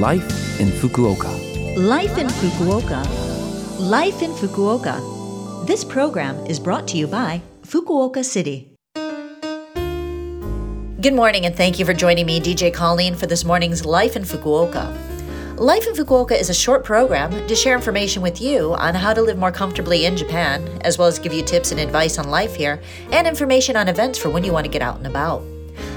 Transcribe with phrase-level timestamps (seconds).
[0.00, 1.28] Life in Fukuoka.
[1.76, 3.04] Life in Fukuoka.
[3.78, 5.66] Life in Fukuoka.
[5.66, 8.70] This program is brought to you by Fukuoka City.
[11.02, 14.22] Good morning, and thank you for joining me, DJ Colleen, for this morning's Life in
[14.22, 14.88] Fukuoka.
[15.58, 19.20] Life in Fukuoka is a short program to share information with you on how to
[19.20, 22.54] live more comfortably in Japan, as well as give you tips and advice on life
[22.54, 22.80] here
[23.10, 25.42] and information on events for when you want to get out and about.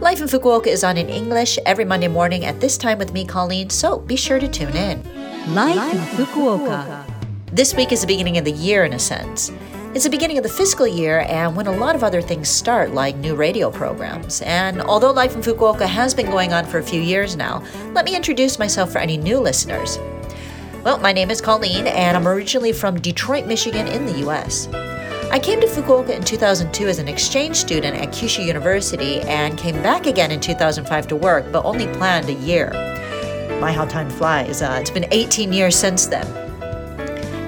[0.00, 3.24] Life in Fukuoka is on in English every Monday morning at this time with me,
[3.24, 5.02] Colleen, so be sure to tune in.
[5.54, 7.10] Life in Fukuoka.
[7.50, 9.50] This week is the beginning of the year in a sense.
[9.94, 12.92] It's the beginning of the fiscal year and when a lot of other things start,
[12.92, 14.42] like new radio programs.
[14.42, 18.04] And although Life in Fukuoka has been going on for a few years now, let
[18.04, 19.98] me introduce myself for any new listeners.
[20.84, 24.68] Well, my name is Colleen, and I'm originally from Detroit, Michigan, in the US.
[25.36, 29.82] I came to Fukuoka in 2002 as an exchange student at Kyushu University and came
[29.82, 32.70] back again in 2005 to work, but only planned a year.
[33.60, 34.62] My, how time flies.
[34.62, 36.26] Uh, it's been 18 years since then.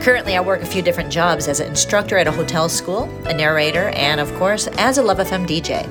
[0.03, 3.33] Currently, I work a few different jobs as an instructor at a hotel school, a
[3.33, 5.89] narrator, and of course, as a Love FM DJ.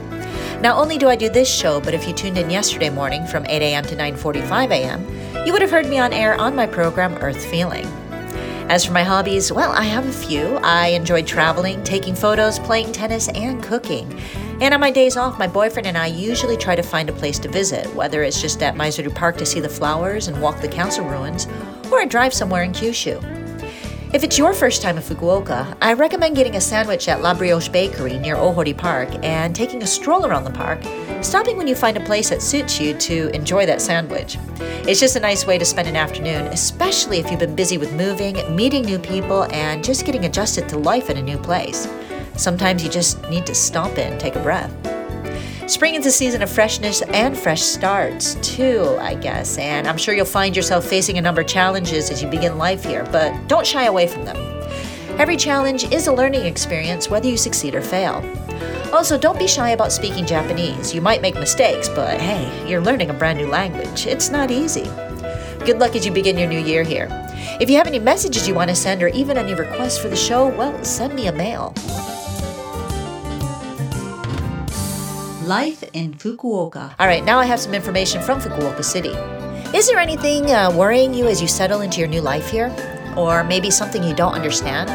[0.62, 3.44] Not only do I do this show, but if you tuned in yesterday morning from
[3.48, 3.84] 8 a.m.
[3.86, 7.88] to 9:45 a.m., you would have heard me on air on my program Earth Feeling.
[8.70, 10.58] As for my hobbies, well, I have a few.
[10.58, 14.20] I enjoy traveling, taking photos, playing tennis, and cooking.
[14.60, 17.40] And on my days off, my boyfriend and I usually try to find a place
[17.40, 20.68] to visit, whether it's just at Maizuru Park to see the flowers and walk the
[20.68, 21.48] council ruins,
[21.90, 23.37] or a drive somewhere in Kyushu.
[24.14, 27.68] If it's your first time in Fukuoka, I recommend getting a sandwich at La Brioche
[27.68, 30.80] Bakery near Ohori Park and taking a stroll around the park,
[31.22, 34.38] stopping when you find a place that suits you to enjoy that sandwich.
[34.88, 37.92] It's just a nice way to spend an afternoon, especially if you've been busy with
[37.96, 41.86] moving, meeting new people, and just getting adjusted to life in a new place.
[42.38, 44.97] Sometimes you just need to stop in, take a breath.
[45.68, 50.14] Spring is a season of freshness and fresh starts, too, I guess, and I'm sure
[50.14, 53.68] you'll find yourself facing a number of challenges as you begin life here, but don't
[53.68, 54.38] shy away from them.
[55.20, 58.24] Every challenge is a learning experience, whether you succeed or fail.
[58.94, 60.96] Also, don't be shy about speaking Japanese.
[60.96, 64.08] You might make mistakes, but hey, you're learning a brand new language.
[64.08, 64.86] It's not easy.
[65.66, 67.10] Good luck as you begin your new year here.
[67.60, 70.16] If you have any messages you want to send or even any requests for the
[70.16, 71.74] show, well, send me a mail.
[75.48, 76.94] Life in Fukuoka.
[77.00, 79.14] All right, now I have some information from Fukuoka City.
[79.74, 82.70] Is there anything uh, worrying you as you settle into your new life here?
[83.16, 84.90] Or maybe something you don't understand?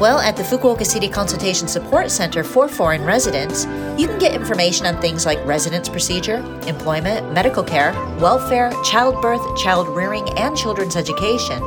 [0.00, 3.66] Well, at the Fukuoka City Consultation Support Center for Foreign Residents,
[4.00, 9.88] you can get information on things like residence procedure, employment, medical care, welfare, childbirth, child
[9.88, 11.62] rearing, and children's education,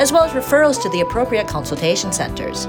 [0.00, 2.66] as well as referrals to the appropriate consultation centers.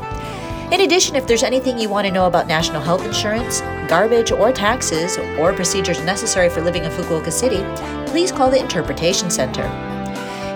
[0.71, 3.59] In addition, if there's anything you want to know about national health insurance,
[3.89, 7.61] garbage or taxes, or procedures necessary for living in Fukuoka City,
[8.09, 9.63] please call the Interpretation Center.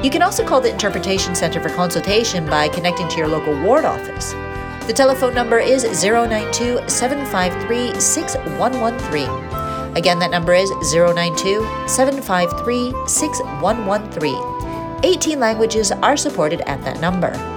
[0.02, 3.84] You can also call the Interpretation Center for consultation by connecting to your local ward
[3.84, 4.32] office.
[4.88, 9.98] The telephone number is 092 753 6113.
[9.98, 11.60] Again, that number is 092
[11.90, 15.02] 753 6113.
[15.04, 17.55] 18 languages are supported at that number.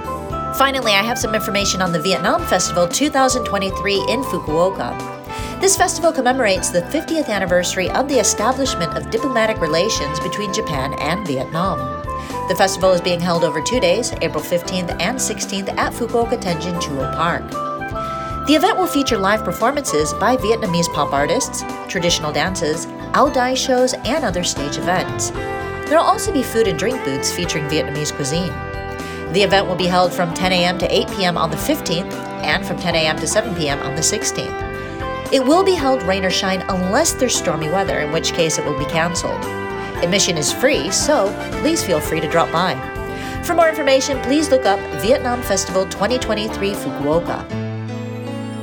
[0.59, 4.91] Finally, I have some information on the Vietnam Festival 2023 in Fukuoka.
[5.61, 11.25] This festival commemorates the 50th anniversary of the establishment of diplomatic relations between Japan and
[11.25, 11.77] Vietnam.
[12.49, 16.77] The festival is being held over two days, April 15th and 16th, at Fukuoka Tenjin
[16.81, 17.49] Chuo Park.
[18.45, 23.93] The event will feature live performances by Vietnamese pop artists, traditional dances, ao dai shows,
[23.93, 25.29] and other stage events.
[25.87, 28.68] There will also be food and drink booths featuring Vietnamese cuisine.
[29.33, 30.77] The event will be held from 10 a.m.
[30.79, 31.37] to 8 p.m.
[31.37, 32.11] on the 15th
[32.43, 33.17] and from 10 a.m.
[33.17, 33.79] to 7 p.m.
[33.79, 35.31] on the 16th.
[35.31, 38.65] It will be held rain or shine unless there's stormy weather, in which case it
[38.65, 39.43] will be canceled.
[40.03, 41.31] Admission is free, so
[41.61, 42.73] please feel free to drop by.
[43.43, 47.47] For more information, please look up Vietnam Festival 2023 Fukuoka.